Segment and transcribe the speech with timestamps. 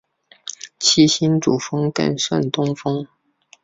[0.79, 3.07] 七星主峰更胜东峰